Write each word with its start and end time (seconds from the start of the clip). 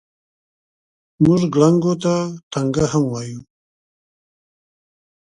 موږ 1.23 1.41
ګړنګو 1.53 1.93
ته 2.03 2.13
ټنګه 2.51 2.85
هم 2.91 3.03
وایو. 3.11 3.41